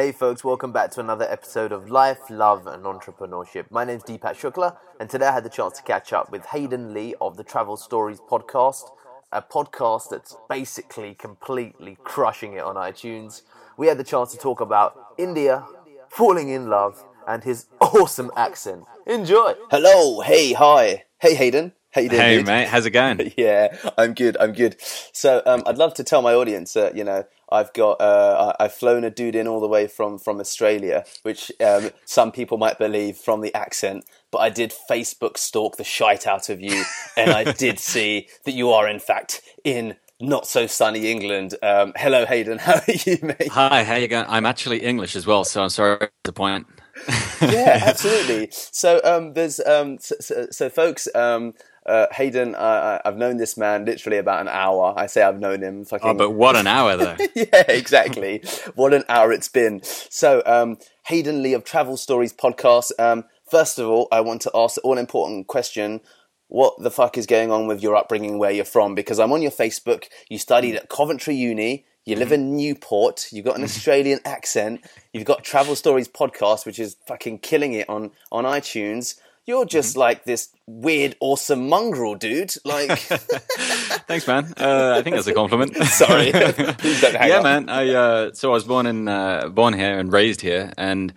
[0.00, 3.70] Hey folks, welcome back to another episode of Life, Love and Entrepreneurship.
[3.70, 6.94] My name's Deepak Shukla, and today I had the chance to catch up with Hayden
[6.94, 8.84] Lee of the Travel Stories podcast,
[9.30, 13.42] a podcast that's basically completely crushing it on iTunes.
[13.76, 15.66] We had the chance to talk about India,
[16.08, 18.84] falling in love, and his awesome accent.
[19.06, 19.52] Enjoy!
[19.70, 21.04] Hello, hey, hi.
[21.18, 21.72] Hey Hayden.
[21.90, 22.46] How you doing, Hey dude?
[22.46, 23.34] mate, how's it going?
[23.36, 24.36] Yeah, I'm good.
[24.38, 24.76] I'm good.
[25.12, 28.74] So, um, I'd love to tell my audience that you know I've got uh, I've
[28.74, 32.78] flown a dude in all the way from from Australia, which um, some people might
[32.78, 36.84] believe from the accent, but I did Facebook stalk the shite out of you,
[37.16, 41.54] and I did see that you are in fact in not so sunny England.
[41.62, 42.58] Um, hello, Hayden.
[42.66, 43.48] How are you, mate?
[43.48, 44.26] Hi, how you going?
[44.28, 46.66] I'm actually English as well, so I'm sorry to disappoint.
[47.40, 48.48] yeah, absolutely.
[48.52, 51.08] So um, there's um, so, so, so folks.
[51.14, 51.54] Um,
[51.90, 54.94] uh, Hayden, uh, I've known this man literally about an hour.
[54.96, 56.08] I say I've known him fucking.
[56.08, 57.16] Oh, but what an hour though.
[57.34, 58.42] yeah, exactly.
[58.76, 59.80] what an hour it's been.
[59.82, 62.92] So, um, Hayden Lee of Travel Stories podcast.
[62.98, 66.00] Um, first of all, I want to ask the all important question.
[66.46, 68.94] What the fuck is going on with your upbringing, where you're from?
[68.94, 70.04] Because I'm on your Facebook.
[70.28, 71.86] You studied at Coventry Uni.
[72.04, 73.28] You live in Newport.
[73.30, 74.80] You've got an Australian accent.
[75.12, 79.16] You've got Travel Stories podcast, which is fucking killing it on, on iTunes.
[79.46, 82.54] You're just like this weird, awesome mongrel, dude.
[82.64, 84.52] Like, Thanks, man.
[84.56, 85.76] Uh, I think that's a compliment.
[85.86, 87.42] sorry, please don't hang yeah, up.
[87.42, 87.68] man.
[87.68, 91.12] I uh, so I was born in uh, born here and raised here, and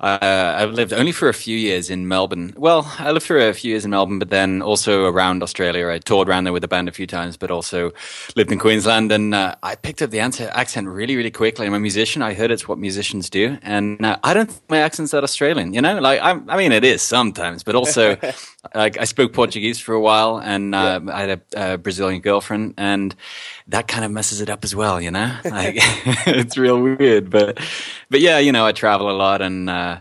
[0.00, 2.54] uh, I've lived only for a few years in Melbourne.
[2.56, 5.88] Well, I lived for a few years in Melbourne, but then also around Australia.
[5.88, 7.90] I toured around there with the band a few times, but also
[8.36, 9.10] lived in Queensland.
[9.10, 11.66] And uh, I picked up the accent really, really quickly.
[11.66, 12.22] I'm a musician.
[12.22, 15.74] I heard it's what musicians do, and uh, I don't think my accent's that Australian.
[15.74, 18.16] You know, like I'm, I mean, it is sometimes, but also.
[18.74, 22.74] Like I spoke Portuguese for a while, and uh, I had a, a Brazilian girlfriend,
[22.76, 23.14] and
[23.68, 25.00] that kind of messes it up as well.
[25.00, 25.76] You know, like
[26.26, 27.58] it's real weird, but
[28.10, 30.00] but yeah, you know, I travel a lot, and uh,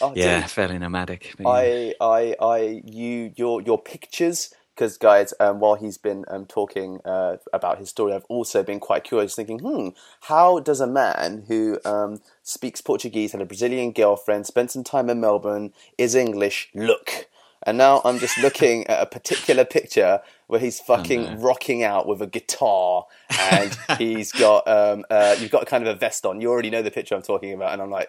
[0.00, 0.50] Oh, yeah, dude.
[0.50, 1.34] fairly nomadic.
[1.38, 1.48] But.
[1.48, 4.52] I, I, I, you, your, your pictures.
[4.74, 8.78] Because, guys, um, while he's been um, talking uh, about his story, I've also been
[8.78, 9.88] quite curious, thinking, hmm,
[10.20, 15.08] how does a man who um, speaks Portuguese, had a Brazilian girlfriend, spent some time
[15.08, 17.26] in Melbourne, is English, look?
[17.66, 22.22] And now I'm just looking at a particular picture where he's fucking rocking out with
[22.22, 23.06] a guitar,
[23.38, 26.40] and he's got, um, uh, you've got kind of a vest on.
[26.40, 28.08] You already know the picture I'm talking about, and I'm like,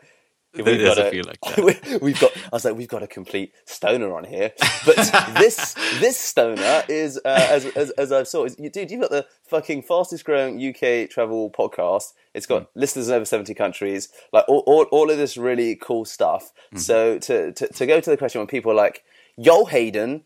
[0.54, 2.00] we've got a- feel like that.
[2.02, 2.32] we, have got.
[2.38, 4.54] I was like, we've got a complete stoner on here.
[4.86, 4.96] But
[5.40, 9.12] this this stoner is, uh, as, as as I've saw, is, you, dude, you've got
[9.12, 12.14] the fucking fastest growing UK travel podcast.
[12.36, 12.80] It's got Hmm.
[12.80, 14.10] listeners in over seventy countries.
[14.32, 16.52] Like all, all, all of this really cool stuff.
[16.72, 16.78] Hmm.
[16.78, 19.04] So to, to to go to the question when people are like,
[19.38, 20.24] "Yo, Hayden."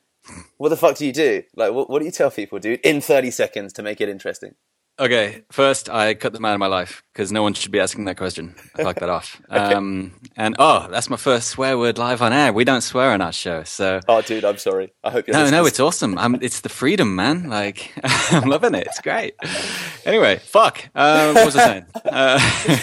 [0.58, 1.42] What the fuck do you do?
[1.56, 2.80] Like, what, what do you tell people, dude?
[2.84, 4.54] In 30 seconds to make it interesting.
[5.00, 8.06] Okay, first I cut them out of my life because no one should be asking
[8.06, 8.54] that question.
[8.76, 9.42] I fucked that off.
[9.52, 12.54] Um, and oh, that's my first swear word live on air.
[12.54, 14.94] We don't swear on our show, so Oh, dude, I'm sorry.
[15.04, 16.18] I hope you're No, no, it's awesome.
[16.18, 17.50] I'm, it's the freedom, man.
[17.50, 17.92] Like,
[18.32, 18.86] I'm loving it.
[18.88, 19.36] It's great.
[20.06, 20.90] Anyway, fuck.
[20.94, 21.86] Uh, what was I saying?
[22.06, 22.40] Uh,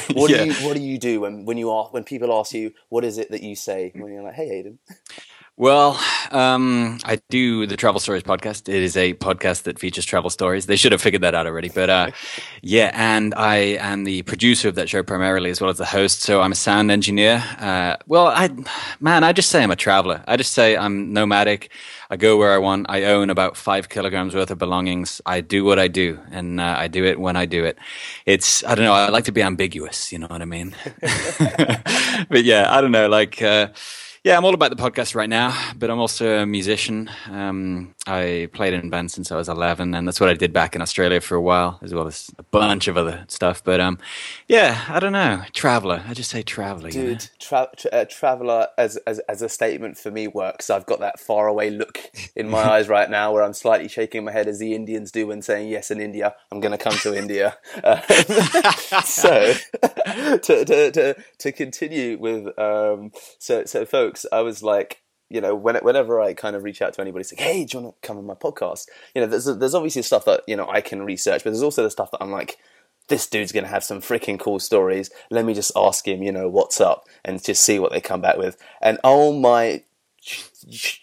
[0.15, 0.39] What yeah.
[0.39, 3.05] do you What do you do when when you are when people ask you what
[3.05, 4.79] is it that you say when you're like, "Hey, Aiden"?
[5.59, 8.69] Well, um, I do the Travel Stories podcast.
[8.69, 10.67] It is a podcast that features travel stories.
[10.67, 12.11] They should have figured that out already, but uh,
[12.63, 12.93] yeah.
[12.95, 16.21] And I am the producer of that show primarily, as well as the host.
[16.21, 17.43] So I'm a sound engineer.
[17.59, 18.51] Uh, well, I,
[19.01, 20.23] man, I just say I'm a traveler.
[20.29, 21.73] I just say I'm nomadic.
[22.09, 22.87] I go where I want.
[22.89, 25.21] I own about five kilograms worth of belongings.
[25.27, 27.79] I do what I do, and uh, I do it when I do it.
[28.27, 28.93] It's I don't know.
[28.93, 30.13] I like to be ambiguous.
[30.13, 30.77] You know what I mean?
[32.29, 33.09] but yeah, I don't know.
[33.09, 33.43] Like.
[34.29, 37.11] Yeah, I'm all about the podcast right now, but I'm also a musician.
[37.31, 40.77] Um, I played in bands since I was 11, and that's what I did back
[40.77, 43.65] in Australia for a while, as well as a bunch of other stuff.
[43.65, 43.99] But um,
[44.47, 46.05] yeah, I don't know, traveler.
[46.07, 46.91] I just say traveler.
[46.91, 47.09] you know?
[47.09, 50.69] Dude, tra- tra- uh, traveler as, as as a statement for me works.
[50.69, 51.99] I've got that far away look
[52.37, 55.27] in my eyes right now, where I'm slightly shaking my head as the Indians do
[55.29, 56.35] when saying yes in India.
[56.53, 57.57] I'm going to come to India.
[57.85, 58.01] Um,
[59.05, 59.55] so
[60.05, 65.03] to, to to to continue with um, so so folks, I was like.
[65.31, 67.85] You know, when, whenever I kind of reach out to anybody, say, "Hey, do you
[67.85, 70.67] want to come on my podcast?" You know, there's there's obviously stuff that you know
[70.67, 72.57] I can research, but there's also the stuff that I'm like,
[73.09, 75.11] this dude's going to have some freaking cool stories.
[75.31, 78.21] Let me just ask him, you know, what's up and just see what they come
[78.21, 78.57] back with.
[78.81, 79.83] And oh my,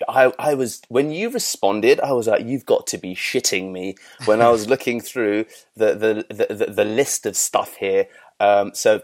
[0.08, 3.96] I, I was, when you responded, I was like, you've got to be shitting me
[4.26, 5.46] when I was looking through
[5.76, 8.08] the, the, the, the, the list of stuff here.
[8.40, 9.02] Um, so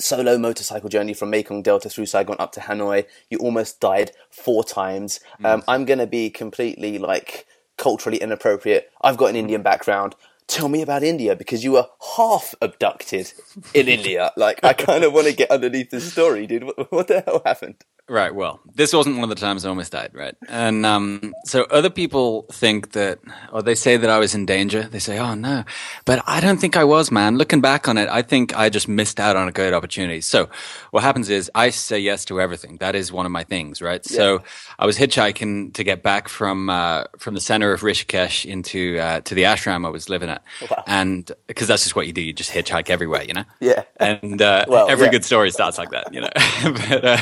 [0.00, 3.06] solo motorcycle journey from Mekong Delta through Saigon up to Hanoi.
[3.28, 5.20] You almost died four times.
[5.44, 8.90] Um, I'm going to be completely like culturally inappropriate.
[9.00, 10.14] I've got an Indian background.
[10.50, 11.86] Tell me about India because you were
[12.16, 13.32] half abducted
[13.72, 14.32] in India.
[14.36, 16.64] Like, I kind of want to get underneath the story, dude.
[16.64, 17.76] What, what the hell happened?
[18.10, 18.34] Right.
[18.34, 20.34] Well, this wasn't one of the times I almost died, right?
[20.48, 23.20] And um, so other people think that,
[23.52, 24.82] or they say that I was in danger.
[24.82, 25.62] They say, "Oh no,"
[26.06, 27.38] but I don't think I was, man.
[27.38, 30.22] Looking back on it, I think I just missed out on a great opportunity.
[30.22, 30.50] So
[30.90, 32.78] what happens is I say yes to everything.
[32.78, 34.04] That is one of my things, right?
[34.10, 34.16] Yeah.
[34.16, 34.42] So
[34.76, 39.20] I was hitchhiking to get back from uh, from the center of Rishikesh into uh,
[39.20, 40.39] to the ashram I was living at,
[40.70, 40.84] wow.
[40.86, 42.20] and because that's just what you do.
[42.20, 43.44] You just hitchhike everywhere, you know.
[43.60, 43.84] Yeah.
[43.96, 45.12] And uh, well, every yeah.
[45.12, 46.30] good story starts like that, you know.
[46.62, 47.16] but, uh,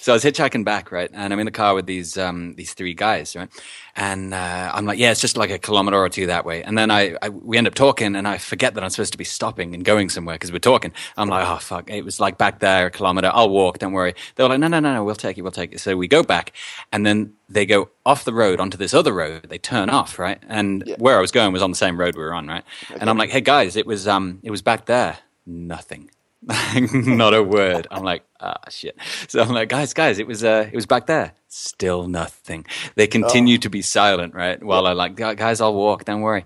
[0.00, 1.10] so I was hitchhiking back, right?
[1.12, 3.48] And I'm in the car with these um, these three guys, right?
[3.94, 6.62] And uh, I'm like, yeah, it's just like a kilometer or two that way.
[6.62, 9.18] And then I, I we end up talking, and I forget that I'm supposed to
[9.18, 10.92] be stopping and going somewhere because we're talking.
[11.16, 13.30] I'm like, oh fuck, it was like back there a kilometer.
[13.32, 14.14] I'll walk, don't worry.
[14.36, 15.80] They were like, no, no, no, no, we'll take it, we'll take it.
[15.80, 16.52] So we go back,
[16.90, 19.46] and then they go off the road onto this other road.
[19.48, 20.38] They turn off, right?
[20.48, 20.96] And yeah.
[20.98, 22.51] where I was going was on the same road we were on, right?
[22.58, 23.00] Okay.
[23.00, 25.18] And I'm like, hey guys, it was um, it was back there.
[25.46, 26.10] Nothing.
[26.92, 27.86] not a word.
[27.90, 28.96] I'm like, ah, shit.
[29.28, 31.34] So I'm like, guys, guys, it was, uh, it was back there.
[31.48, 32.66] Still nothing.
[32.96, 33.60] They continue oh.
[33.60, 34.62] to be silent, right?
[34.62, 36.04] While I like, guys, I'll walk.
[36.04, 36.44] Don't worry.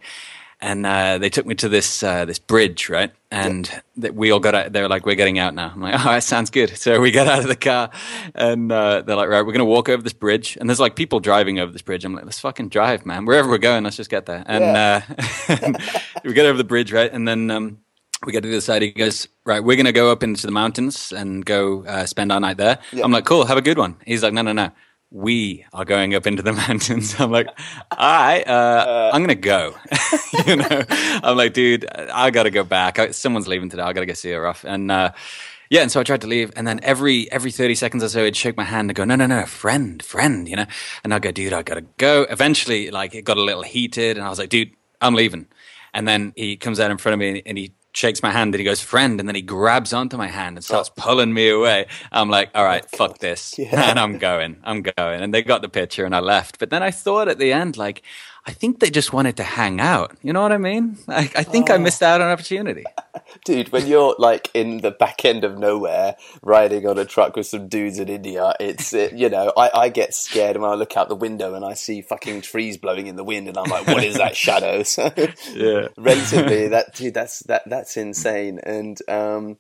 [0.61, 3.13] And uh, they took me to this uh, this bridge, right?
[3.31, 4.11] And yeah.
[4.11, 4.73] we all got out.
[4.73, 7.11] They were like, "We're getting out now." I'm like, "All right, sounds good." So we
[7.11, 7.91] got out of the car,
[8.35, 11.21] and uh, they're like, "Right, we're gonna walk over this bridge." And there's like people
[11.21, 12.07] driving over this bridge.
[12.07, 13.27] I'm like, "Let's fucking drive, man!
[13.27, 15.03] Wherever we're going, let's just get there." And yeah.
[15.49, 15.73] Uh,
[16.25, 17.13] we get over the bridge, right?
[17.13, 17.79] And then um,
[18.25, 18.83] we get to the side.
[18.83, 22.33] He goes, right, we're going to go up into the mountains and go uh, spend
[22.33, 22.79] our night there.
[23.03, 23.97] I'm like, cool, have a good one.
[24.07, 24.71] He's like, no, no, no.
[25.11, 27.19] We are going up into the mountains.
[27.19, 29.75] I'm like, all right, uh, uh, I'm going to go.
[30.47, 32.99] you know, I'm like, dude, I got to go back.
[32.99, 33.83] I, someone's leaving today.
[33.83, 34.65] I got to go see her off.
[34.65, 35.13] And, uh,
[35.71, 38.25] yeah, and so I tried to leave, and then every every thirty seconds or so,
[38.25, 40.67] he'd shake my hand and go, "No, no, no, friend, friend," you know,
[41.03, 44.25] and I'd go, "Dude, I gotta go." Eventually, like it got a little heated, and
[44.25, 44.71] I was like, "Dude,
[45.01, 45.49] I'm leaving."
[45.93, 48.61] And then he comes out in front of me and he shakes my hand and
[48.61, 49.19] he goes, friend.
[49.19, 50.67] And then he grabs onto my hand and oh.
[50.67, 51.03] starts oh.
[51.03, 51.87] pulling me away.
[52.13, 53.55] I'm like, all right, oh, fuck this.
[53.67, 53.91] Yeah.
[53.91, 55.23] And I'm going, I'm going.
[55.23, 56.59] And they got the picture and I left.
[56.59, 58.03] But then I thought at the end, like,
[58.47, 60.17] I think they just wanted to hang out.
[60.23, 60.99] You know what I mean?
[61.09, 61.75] I, I think oh.
[61.75, 62.85] I missed out on opportunity.
[63.45, 67.47] Dude, when you're like in the back end of nowhere, riding on a truck with
[67.47, 70.97] some dudes in India, it's it, you know I, I get scared when I look
[70.97, 73.89] out the window and I see fucking trees blowing in the wind, and I'm like,
[73.89, 74.85] what is that shadow?
[74.85, 75.13] So,
[75.53, 78.61] yeah, relatively, that dude, that's that that's insane.
[78.63, 79.59] And um,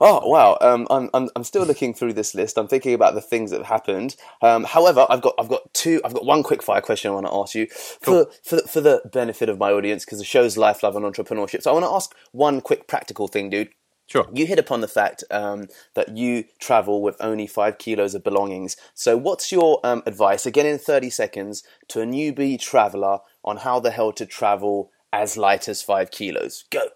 [0.00, 0.56] Oh wow!
[0.60, 2.58] Um, I'm, I'm I'm still looking through this list.
[2.58, 4.14] I'm thinking about the things that have happened.
[4.40, 6.00] Um, however, I've got I've got two.
[6.04, 8.32] I've got one quick fire question I want to ask you for cool.
[8.44, 11.62] for for the benefit of my audience because the show's life, love, and entrepreneurship.
[11.62, 13.70] So I want to ask one quick practical thing, dude.
[14.06, 14.28] Sure.
[14.32, 18.76] You hit upon the fact um, that you travel with only five kilos of belongings.
[18.92, 23.78] So, what's your um, advice, again in 30 seconds, to a newbie traveler on how
[23.78, 26.64] the hell to travel as light as five kilos?
[26.70, 26.88] Go.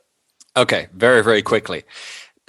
[0.57, 1.85] Okay, very, very quickly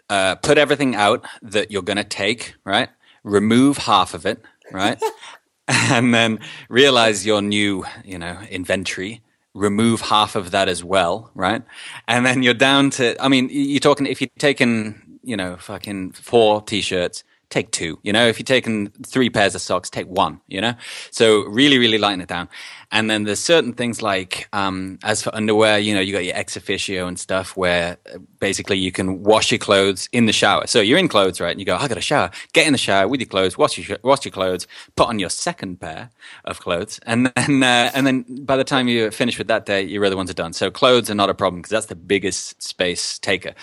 [0.10, 2.90] uh, put everything out that you're going to take, right?
[3.24, 5.02] Remove half of it, right?
[5.68, 9.22] and then realize your new, you know, inventory.
[9.54, 11.63] Remove half of that as well, right?
[12.07, 16.12] And then you're down to, I mean, you're talking, if you're taking, you know, fucking
[16.12, 17.24] four t shirts,
[17.56, 17.98] take two.
[18.04, 20.42] You know, if you're taking three pairs of socks, take one.
[20.48, 20.74] You know,
[21.12, 22.50] so really, really lighten it down.
[22.92, 26.36] And then there's certain things like, um, as for underwear, you know, you got your
[26.36, 30.68] ExOfficio and stuff where uh, basically you can wash your clothes in the shower.
[30.68, 31.52] So you're in clothes, right?
[31.52, 32.30] And you go, I got a shower.
[32.54, 35.29] Get in the shower with your clothes, wash your wash your clothes, put on your
[35.29, 36.10] second pair
[36.44, 39.82] of clothes, and then uh, and then by the time you finish with that day,
[39.82, 40.53] your other ones are done.
[40.53, 43.56] So clothes are not a problem because that's the biggest space taker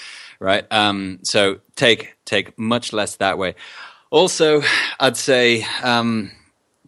[0.42, 0.66] right?
[0.70, 3.54] Um, so take take much less that way.
[4.12, 4.62] Also,
[5.00, 6.30] I'd say um,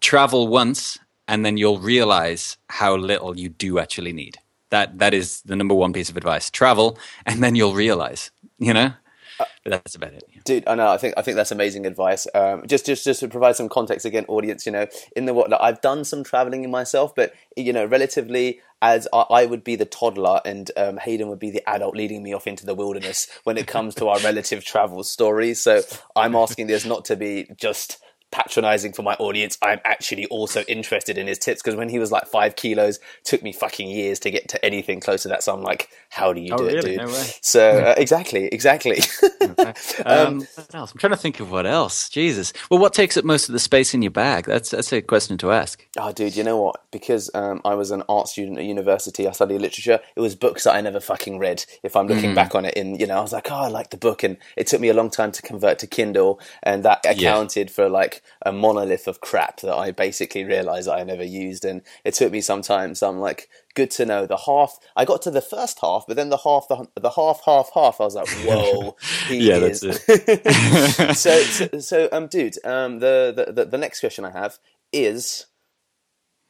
[0.01, 4.37] travel once, and then you'll realize how little you do actually need.
[4.69, 6.51] That that is the number one piece of advice.
[6.51, 8.31] Travel, and then you'll realize.
[8.59, 8.93] You know,
[9.39, 10.25] but that's about it.
[10.45, 10.89] Dude, I know.
[10.89, 12.27] I think I think that's amazing advice.
[12.35, 14.67] Um, just just just to provide some context again, audience.
[14.67, 14.87] You know,
[15.17, 19.09] in the what like, I've done some traveling in myself, but you know, relatively as
[19.13, 22.35] I, I would be the toddler and um, Hayden would be the adult leading me
[22.35, 25.61] off into the wilderness when it comes to our relative travel stories.
[25.61, 25.83] So
[26.15, 27.99] I'm asking this not to be just
[28.35, 32.11] patronizing for my audience, I'm actually also interested in his tips because when he was
[32.11, 35.45] like five kilos, took me fucking years to get to anything close to that.
[35.45, 36.79] So I'm like, how do you oh, do really?
[36.97, 37.07] it, dude?
[37.07, 38.99] No so uh, exactly, exactly.
[39.41, 39.73] okay.
[40.05, 40.91] um, um, what else?
[40.91, 42.09] I'm trying to think of what else.
[42.09, 42.53] Jesus.
[42.71, 44.47] Well, what takes up most of the space in your bag?
[44.47, 45.87] That's that's a question to ask.
[45.97, 46.83] Oh, dude, you know what?
[46.91, 50.01] Because um, I was an art student at university, I studied literature.
[50.17, 51.65] It was books that I never fucking read.
[51.85, 52.35] If I'm looking mm.
[52.35, 54.39] back on it, in you know, I was like, oh, I like the book, and
[54.57, 57.75] it took me a long time to convert to Kindle, and that accounted yeah.
[57.75, 61.65] for like a monolith of crap that I basically realized I never used.
[61.65, 62.95] And it took me some time.
[62.95, 64.27] So I'm like, good to know.
[64.27, 67.43] The half, I got to the first half, but then the half, the, the half,
[67.45, 68.97] half, half, I was like, whoa,
[69.31, 69.81] Yeah, is.
[69.81, 71.17] that's it.
[71.17, 74.59] so, so, so, um, dude, um, the, the, the, the next question I have
[74.93, 75.47] is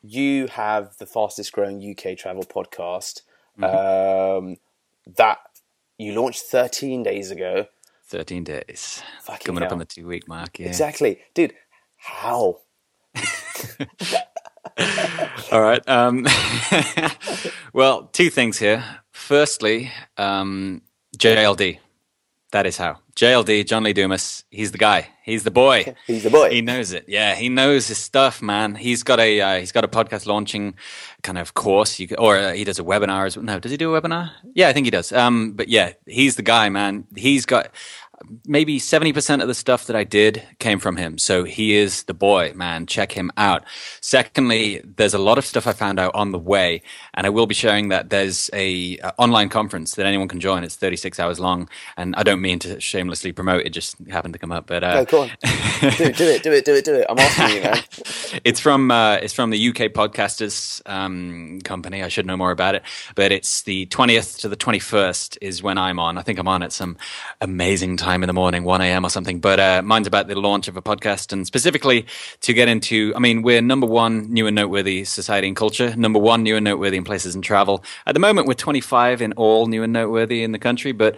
[0.02, 3.22] you have the fastest growing UK travel podcast.
[3.58, 4.48] Mm-hmm.
[4.48, 4.56] Um,
[5.16, 5.38] that
[5.98, 7.66] you launched 13 days ago.
[8.06, 9.02] 13 days.
[9.22, 10.58] Fucking Coming up on the two week mark.
[10.58, 10.66] Yeah.
[10.66, 11.20] Exactly.
[11.34, 11.54] Dude,
[12.04, 12.58] how?
[15.50, 15.88] All right.
[15.88, 16.26] Um,
[17.72, 18.84] well, two things here.
[19.10, 20.82] Firstly, um,
[21.16, 21.78] JLD.
[22.52, 22.98] That is how.
[23.16, 25.08] JLD, John Lee Dumas, he's the guy.
[25.24, 25.94] He's the boy.
[26.06, 26.50] He's the boy.
[26.50, 27.06] He knows it.
[27.08, 28.74] Yeah, he knows his stuff, man.
[28.74, 30.74] He's got a uh, he's got a podcast launching
[31.22, 31.98] kind of course.
[31.98, 33.26] You or uh, he does a webinar.
[33.26, 34.32] As, no, does he do a webinar?
[34.54, 35.12] Yeah, I think he does.
[35.12, 37.06] Um, but yeah, he's the guy, man.
[37.16, 37.70] He's got
[38.46, 41.18] maybe 70% of the stuff that I did came from him.
[41.18, 42.86] So he is the boy, man.
[42.86, 43.64] Check him out.
[44.00, 46.82] Secondly, there's a lot of stuff I found out on the way,
[47.14, 50.64] and I will be sharing that there's a, uh online conference that anyone can join.
[50.64, 53.66] It's 36 hours long, and I don't mean to shamelessly promote.
[53.66, 55.28] It just happened to come up, but uh, Oh, go on.
[55.42, 57.06] do, do it, do it, do it, do it.
[57.08, 57.82] I'm asking you, man.
[58.44, 62.02] it's from uh, it's from the UK Podcasters um, company.
[62.02, 62.82] I should know more about it,
[63.14, 66.18] but it's the twentieth to the twenty first is when I'm on.
[66.18, 66.96] I think I'm on at some
[67.40, 69.04] amazing time in the morning, one a.m.
[69.04, 69.40] or something.
[69.40, 72.06] But uh, mine's about the launch of a podcast, and specifically
[72.42, 73.12] to get into.
[73.16, 76.64] I mean, we're number one new and noteworthy society and culture, number one new and
[76.64, 77.84] noteworthy in places and travel.
[78.06, 81.16] At the moment, we're twenty five in all new and noteworthy in the country, but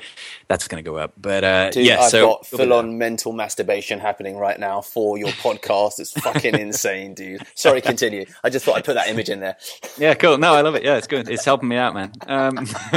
[0.49, 1.13] that's going to go up.
[1.17, 5.19] But uh, Dude, yeah, I've so got full on mental masturbation happening right now for
[5.19, 5.99] your podcast.
[5.99, 7.43] It's fucking insane, dude.
[7.55, 8.27] Sorry, continue.
[8.45, 9.57] I just thought I'd put that image in there.
[9.99, 10.39] Yeah, cool.
[10.39, 10.85] No, I love it.
[10.85, 11.29] Yeah, it's good.
[11.29, 12.13] It's helping me out, man.
[12.27, 12.55] Um,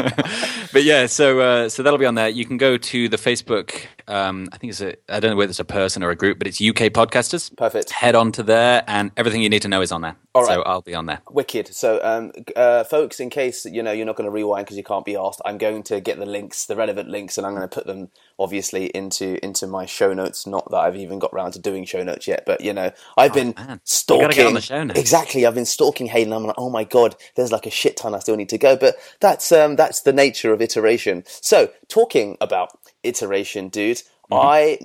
[0.73, 2.29] but yeah, so uh, so that'll be on there.
[2.29, 3.78] You can go to the Facebook.
[4.07, 4.95] Um, I think it's a.
[5.07, 7.55] I don't know whether it's a person or a group, but it's UK Podcasters.
[7.55, 7.91] Perfect.
[7.91, 10.15] Head on to there, and everything you need to know is on there.
[10.35, 10.61] All So.
[10.63, 11.21] I'll be on there.
[11.29, 11.73] Wicked.
[11.73, 14.83] So, um, uh, folks, in case you know you're not going to rewind because you
[14.83, 17.67] can't be asked, I'm going to get the links, the relevant links, and I'm going
[17.67, 20.47] to put them obviously into into my show notes.
[20.47, 23.33] Not that I've even got round to doing show notes yet, but you know, I've
[23.33, 23.81] been Oh, man.
[23.83, 24.29] Stalking.
[24.29, 24.99] get on the show notes.
[24.99, 25.45] Exactly.
[25.45, 26.31] I've been stalking Hayden.
[26.33, 28.75] I'm like, oh my god, there's like a shit ton I still need to go,
[28.77, 31.23] but that's um, that's the nature of iteration.
[31.27, 34.01] So, talking about iteration, dude.
[34.31, 34.47] Mm-hmm.
[34.47, 34.77] I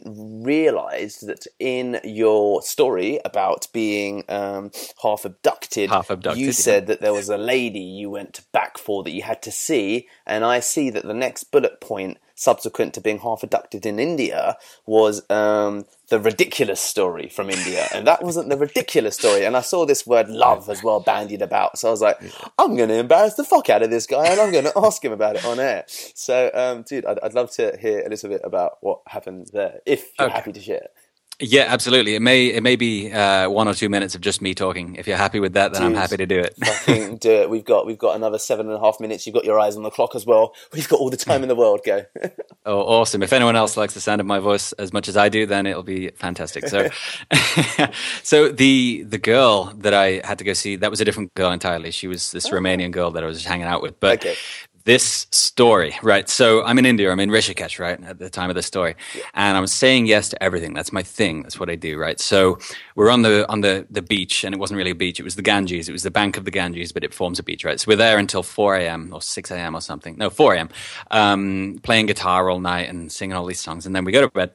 [0.47, 4.71] realized that in your story about being um,
[5.03, 6.53] half abducted, Half abducted, you yeah.
[6.53, 10.09] said that there was a lady you went back for that you had to see,
[10.27, 14.57] and I see that the next bullet point, subsequent to being half abducted in India,
[14.87, 19.45] was um, the ridiculous story from India, and that wasn't the ridiculous story.
[19.45, 22.19] And I saw this word "love" as well bandied about, so I was like,
[22.59, 25.05] I'm going to embarrass the fuck out of this guy, and I'm going to ask
[25.05, 25.85] him about it on air.
[25.87, 29.81] So, um, dude, I'd, I'd love to hear a little bit about what happened there,
[29.87, 30.35] if you're Okay.
[30.37, 30.89] happy to share.
[31.41, 32.15] Yeah, absolutely.
[32.15, 34.95] It may it may be uh, one or two minutes of just me talking.
[34.95, 36.55] If you're happy with that, then I'm happy to do it.
[36.65, 37.51] Fucking do it.
[37.51, 39.27] We've got we've got another seven and a half minutes.
[39.27, 40.55] You've got your eyes on the clock as well.
[40.73, 41.81] We've got all the time in the world.
[41.85, 42.05] Go.
[42.67, 43.23] Oh, awesome!
[43.23, 45.67] If anyone else likes the sound of my voice as much as I do, then
[45.67, 46.67] it'll be fantastic.
[46.67, 46.89] So,
[48.23, 51.53] so the the girl that I had to go see that was a different girl
[51.53, 51.91] entirely.
[51.91, 54.01] She was this Romanian girl that I was hanging out with.
[54.01, 54.37] But Okay.
[54.85, 56.29] This story, right?
[56.29, 57.11] So I'm in India.
[57.11, 58.97] I'm in Rishikesh, right, at the time of the story,
[59.35, 60.75] and I'm saying yes to everything.
[60.75, 61.43] That's my thing.
[61.43, 62.21] That's what I do, right?
[62.21, 62.59] So
[62.97, 65.21] we're on the on the the beach, and it wasn't really a beach.
[65.21, 65.89] It was the Ganges.
[65.89, 67.81] It was the bank of the Ganges, but it forms a beach, right?
[67.81, 69.11] So we're there until 4 a.m.
[69.13, 69.75] or 6 a.m.
[69.75, 70.17] or something.
[70.19, 70.69] No, 4 a.m.
[71.11, 74.31] Um, playing guitar all night and singing all these songs, and then we go to
[74.31, 74.53] bed.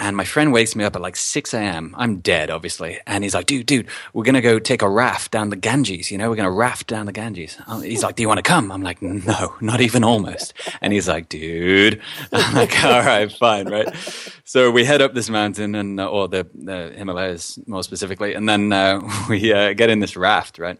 [0.00, 1.94] And my friend wakes me up at like 6 a.m.
[1.98, 2.98] I'm dead, obviously.
[3.06, 6.10] And he's like, dude, dude, we're going to go take a raft down the Ganges.
[6.10, 7.58] You know, we're going to raft down the Ganges.
[7.66, 8.72] Um, He's like, do you want to come?
[8.72, 10.54] I'm like, no, not even almost.
[10.80, 12.00] And he's like, dude.
[12.32, 13.94] I'm like, all right, fine, right?
[14.44, 18.32] So we head up this mountain and, uh, or the, the Himalayas more specifically.
[18.32, 20.78] And then uh, we uh, get in this raft, right?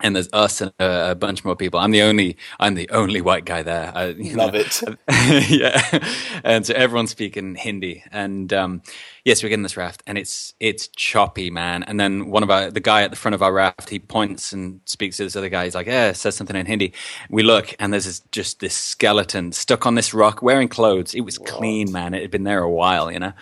[0.00, 1.80] And there's us and a, a bunch more people.
[1.80, 3.92] I'm the only I'm the only white guy there.
[3.94, 4.60] I, Love know.
[4.60, 4.82] it.
[5.50, 6.04] yeah,
[6.44, 8.82] and so everyone's speaking Hindi, and um,
[9.24, 11.82] yes, we get in this raft, and it's it's choppy, man.
[11.82, 14.52] And then one of our the guy at the front of our raft, he points
[14.52, 15.64] and speaks to this other guy.
[15.64, 16.92] He's like, "Yeah," says something in Hindi.
[17.30, 21.14] We look, and there's this, just this skeleton stuck on this rock, wearing clothes.
[21.14, 22.14] It was clean, man.
[22.14, 23.32] It had been there a while, you know.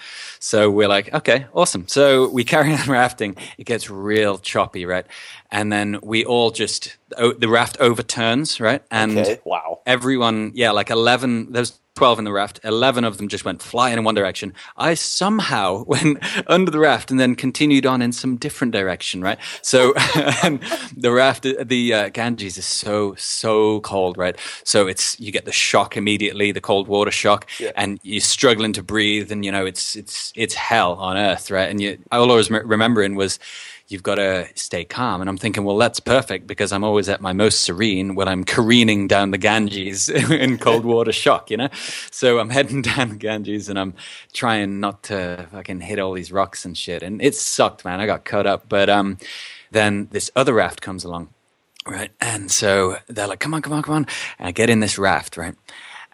[0.40, 1.88] So we're like, okay, awesome.
[1.88, 3.36] So we carry on rafting.
[3.58, 5.06] It gets real choppy, right?
[5.50, 8.82] And then we all just the raft overturns, right?
[8.90, 9.40] And Okay.
[9.44, 9.80] Wow.
[9.86, 11.52] everyone, yeah, like eleven.
[11.52, 14.52] There's 12 in the raft, 11 of them just went flying in one direction.
[14.76, 19.38] I somehow went under the raft and then continued on in some different direction, right?
[19.62, 19.92] So
[20.96, 24.36] the raft, the uh, Ganges is so, so cold, right?
[24.62, 27.72] So it's, you get the shock immediately, the cold water shock, yeah.
[27.76, 31.70] and you're struggling to breathe and, you know, it's, it's, it's hell on earth, right?
[31.70, 33.38] And you, all I was remembering was,
[33.88, 35.20] you've got to stay calm.
[35.20, 38.44] And I'm thinking, well, that's perfect because I'm always at my most serene when I'm
[38.44, 41.68] careening down the Ganges in cold water shock, you know?
[42.10, 43.94] So I'm heading down the Ganges and I'm
[44.32, 47.02] trying not to fucking hit all these rocks and shit.
[47.02, 48.00] And it sucked, man.
[48.00, 48.68] I got cut up.
[48.68, 49.18] But um,
[49.70, 51.28] then this other raft comes along,
[51.86, 52.10] right?
[52.20, 54.06] And so they're like, come on, come on, come on.
[54.38, 55.54] And I get in this raft, right?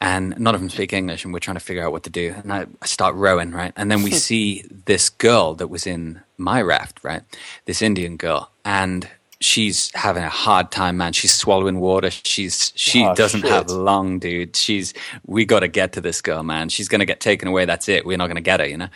[0.02, 2.34] And none of them speak English, and we're trying to figure out what to do.
[2.36, 3.72] And I, I start rowing, right?
[3.76, 7.22] And then we see this girl that was in my raft, right?
[7.66, 11.12] This Indian girl, and she's having a hard time, man.
[11.12, 12.10] She's swallowing water.
[12.10, 13.50] She's she oh, doesn't shit.
[13.50, 14.56] have long, dude.
[14.56, 14.92] She's
[15.24, 16.68] we got to get to this girl, man.
[16.68, 17.64] She's gonna get taken away.
[17.64, 18.04] That's it.
[18.04, 18.88] We're not gonna get her, you know.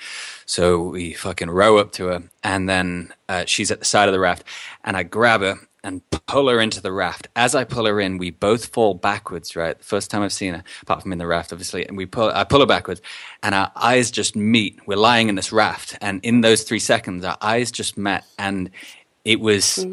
[0.45, 4.13] So we fucking row up to her, and then uh, she's at the side of
[4.13, 4.43] the raft,
[4.83, 7.29] and I grab her and pull her into the raft.
[7.37, 9.79] As I pull her in, we both fall backwards, right?
[9.79, 11.87] The first time I've seen her, apart from in the raft, obviously.
[11.87, 13.01] And we pull, I pull her backwards,
[13.43, 14.81] and our eyes just meet.
[14.87, 18.71] We're lying in this raft, and in those three seconds, our eyes just met, and
[19.25, 19.65] it was.
[19.67, 19.93] Sorry.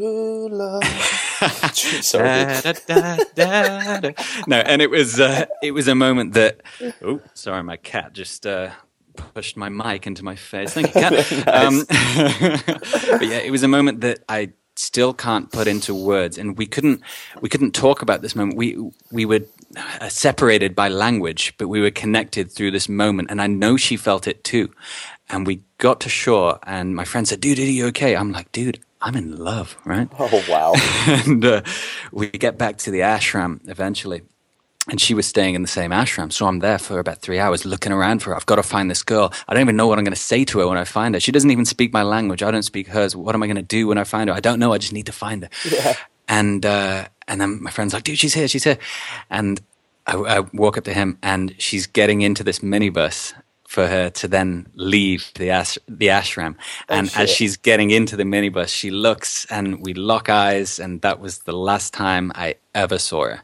[4.48, 6.62] no, and it was uh, it was a moment that.
[7.02, 8.46] Oh, sorry, my cat just.
[8.46, 8.72] Uh,
[9.16, 10.74] pushed my mic into my face.
[10.74, 11.14] Thank you, Cat.
[11.48, 16.38] um, but yeah, it was a moment that I still can't put into words.
[16.38, 17.02] And we couldn't
[17.42, 18.58] we couldn't talk about this moment.
[18.58, 18.78] We
[19.12, 19.42] we were
[20.00, 23.32] uh, separated by language but we were connected through this moment.
[23.32, 24.72] And i know she felt it too.
[25.30, 28.16] And we got to shore and my friend said dude are you okay?
[28.16, 30.08] I'm like dude i'm in love right?
[30.20, 30.74] Oh wow.
[31.26, 31.62] And uh,
[32.12, 34.22] we get back to the ashram eventually
[34.90, 36.32] and she was staying in the same ashram.
[36.32, 38.36] So I'm there for about three hours looking around for her.
[38.36, 39.32] I've got to find this girl.
[39.48, 41.22] I don't even know what I'm going to say to her when I find her.
[41.22, 42.44] She doesn't even speak my language.
[42.44, 43.16] I don't speak hers.
[43.16, 44.36] What am I going to do when I find her?
[44.36, 44.74] I don't know.
[44.74, 45.50] I just need to find her.
[45.74, 45.96] Yeah.
[46.28, 48.48] And, uh, and then my friend's like, dude, she's here.
[48.48, 48.78] She's here.
[49.30, 49.60] And
[50.08, 53.34] I, I walk up to him and she's getting into this minibus
[53.68, 56.56] for her to then leave the ash, the ashram.
[56.90, 57.20] Oh, and shit.
[57.20, 60.80] as she's getting into the minibus, she looks and we lock eyes.
[60.80, 63.44] And that was the last time I ever saw her.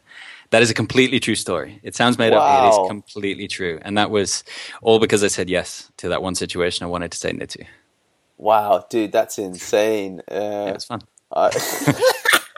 [0.52, 1.80] That is a completely true story.
[1.84, 2.40] It sounds made wow.
[2.40, 2.64] up.
[2.64, 3.80] It is completely true.
[3.84, 4.44] And that was
[4.82, 7.66] all because I said yes to that one situation I wanted to say no to.
[8.38, 10.22] Wow, dude, that's insane.
[10.32, 11.02] Uh, yeah, it's fun.
[11.36, 11.50] I...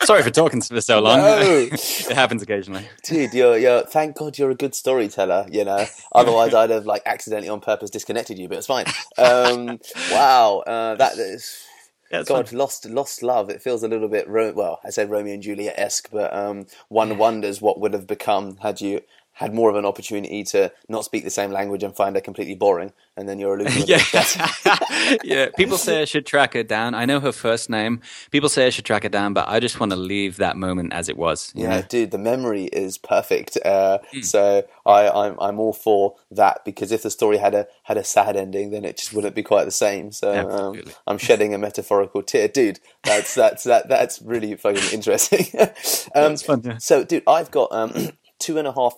[0.04, 1.20] Sorry for talking for so long.
[1.20, 1.40] No.
[1.72, 2.88] it happens occasionally.
[3.04, 5.86] Dude, you're, you're, thank God you're a good storyteller, you know.
[6.14, 8.86] Otherwise, I'd have like accidentally on purpose disconnected you, but it's fine.
[9.18, 9.80] Um,
[10.12, 11.66] wow, uh, that is
[12.12, 12.58] yeah, God, fun.
[12.58, 13.50] lost lost love.
[13.50, 14.80] It feels a little bit well.
[14.84, 18.82] I said Romeo and Juliet esque, but um, one wonders what would have become had
[18.82, 19.02] you
[19.42, 22.56] had more of an opportunity to not speak the same language and find her completely
[22.56, 23.80] boring, and then you're a loser.
[23.86, 25.50] yeah, yeah.
[25.58, 26.94] People say I should track her down.
[26.94, 28.02] I know her first name.
[28.30, 30.94] People say I should track her down, but I just want to leave that moment
[30.94, 31.52] as it was.
[31.56, 31.86] Yeah, know?
[31.90, 33.58] dude, the memory is perfect.
[33.66, 34.24] Uh, mm.
[34.24, 38.04] So I, I'm I'm all for that because if the story had a had a
[38.04, 40.12] sad ending, then it just wouldn't be quite the same.
[40.12, 42.80] So um, I'm shedding a metaphorical tear, dude.
[43.04, 45.48] That's that's that that's really fucking interesting.
[46.16, 46.78] um, fun, yeah.
[46.78, 48.94] So, dude, I've got um, two and a half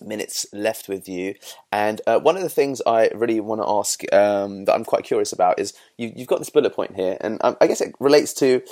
[0.00, 1.34] minutes left with you.
[1.72, 5.04] And uh, one of the things I really want to ask um, that I'm quite
[5.04, 7.94] curious about is you, have got this bullet point here, and um, I guess it
[8.00, 8.62] relates to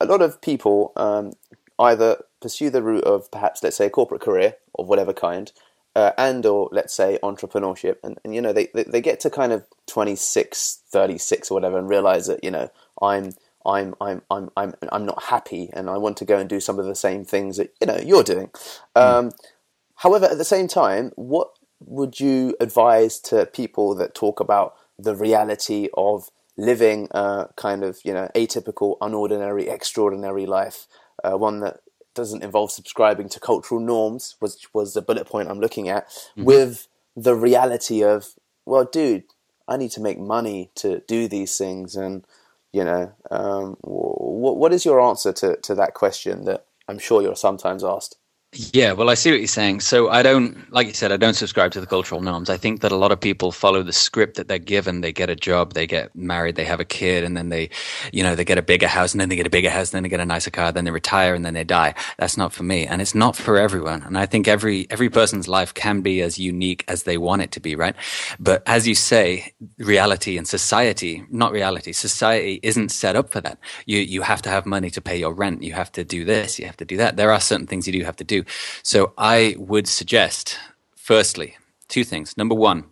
[0.00, 1.32] a lot of people um,
[1.78, 5.52] either pursue the route of perhaps, let's say, a corporate career of whatever kind.
[5.96, 9.30] Uh, and or let's say entrepreneurship and, and you know they, they, they get to
[9.30, 12.68] kind of 26 36 or whatever and realize that you know
[13.00, 13.32] i'm
[13.66, 16.78] I'm I'm I'm I'm I'm not happy, and I want to go and do some
[16.78, 18.50] of the same things that you know you're doing.
[18.96, 19.02] Hmm.
[19.02, 19.30] Um,
[19.96, 21.48] However, at the same time, what
[21.80, 28.00] would you advise to people that talk about the reality of living a kind of
[28.04, 30.86] you know atypical, unordinary, extraordinary life,
[31.22, 31.80] uh, one that
[32.14, 36.44] doesn't involve subscribing to cultural norms, which was the bullet point I'm looking at, mm-hmm.
[36.44, 38.34] with the reality of
[38.66, 39.24] well, dude,
[39.68, 42.24] I need to make money to do these things, and
[42.72, 47.22] you know, um, what what is your answer to to that question that I'm sure
[47.22, 48.16] you're sometimes asked?
[48.54, 49.80] Yeah, well, I see what you're saying.
[49.80, 52.50] So I don't, like you said, I don't subscribe to the cultural norms.
[52.50, 55.02] I think that a lot of people follow the script that they're given.
[55.02, 57.70] They get a job, they get married, they have a kid, and then they,
[58.12, 59.98] you know, they get a bigger house, and then they get a bigger house, and
[59.98, 61.94] then they get a nicer car, then they retire, and then they die.
[62.18, 64.02] That's not for me, and it's not for everyone.
[64.02, 67.52] And I think every every person's life can be as unique as they want it
[67.52, 67.96] to be, right?
[68.40, 73.58] But as you say, reality and society, not reality, society isn't set up for that.
[73.86, 75.62] You you have to have money to pay your rent.
[75.62, 76.58] You have to do this.
[76.58, 77.16] You have to do that.
[77.16, 78.43] There are certain things you do have to do.
[78.82, 80.58] So I would suggest
[81.04, 82.34] Firstly, two things.
[82.38, 82.84] Number one,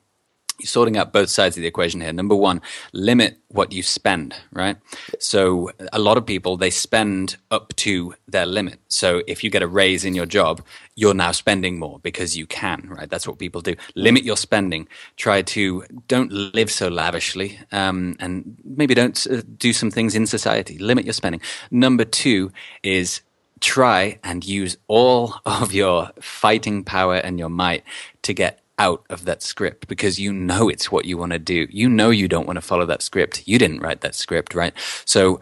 [0.60, 2.12] you're sorting out both sides of the equation here.
[2.12, 2.60] Number one,
[2.92, 4.76] limit what you spend, right?
[5.18, 8.80] So a lot of people they spend up to their limit.
[8.88, 10.60] So if you get a raise in your job,
[10.94, 13.08] you're now spending more because you can, right?
[13.08, 13.76] That's what people do.
[13.94, 14.86] Limit your spending.
[15.16, 20.26] Try to don't live so lavishly, um, and maybe don't uh, do some things in
[20.26, 20.76] society.
[20.76, 21.40] Limit your spending.
[21.70, 23.22] Number two is
[23.62, 27.84] try and use all of your fighting power and your might
[28.22, 31.66] to get out of that script because you know it's what you want to do.
[31.70, 33.46] You know you don't want to follow that script.
[33.46, 34.74] You didn't write that script, right?
[35.04, 35.40] So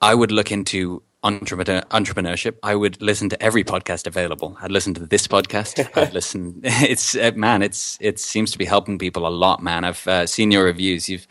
[0.00, 2.56] I would look into entrepreneur, entrepreneurship.
[2.62, 4.56] I would listen to every podcast available.
[4.60, 5.88] I'd listen to this podcast.
[5.96, 6.60] I'd listen.
[6.82, 7.62] It's uh, man.
[7.62, 9.84] It's it seems to be helping people a lot, man.
[9.84, 11.08] I've uh, seen your reviews.
[11.08, 11.26] You've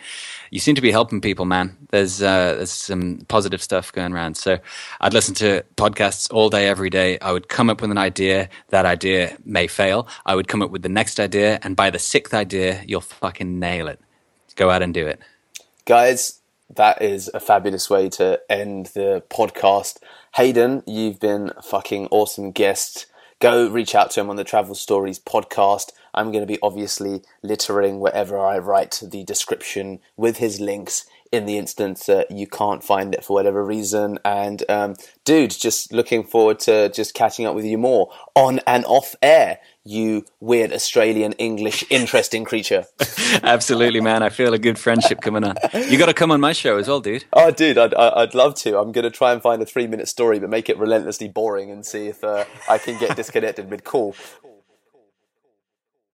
[0.50, 1.78] you seem to be helping people, man.
[1.92, 4.38] There's uh, there's some positive stuff going around.
[4.38, 4.60] So
[5.02, 7.20] I'd listen to podcasts all day, every day.
[7.20, 8.50] I would come up with an idea.
[8.70, 10.08] That idea may fail.
[10.26, 13.60] I would come up with the next idea, and by the sixth idea, you'll fucking
[13.60, 14.00] nail it.
[14.56, 15.20] Go out and do it,
[15.86, 16.41] guys
[16.76, 19.98] that is a fabulous way to end the podcast.
[20.36, 23.08] Hayden, you've been a fucking awesome guest.
[23.40, 25.92] Go reach out to him on the Travel Stories podcast.
[26.14, 31.46] I'm going to be obviously littering wherever I write the description with his links in
[31.46, 34.20] the instance that you can't find it for whatever reason.
[34.26, 38.86] And um, dude, just looking forward to just catching up with you more on and
[38.86, 42.86] off air you weird Australian English interesting creature.
[43.44, 44.22] Absolutely, man.
[44.22, 45.56] I feel a good friendship coming on.
[45.74, 47.26] You got to come on my show as well, dude.
[47.34, 48.78] Oh, dude, I'd, I'd love to.
[48.78, 51.72] I'm going to try and find a three minute story, but make it relentlessly boring
[51.72, 54.16] and see if uh, I can get disconnected with cool.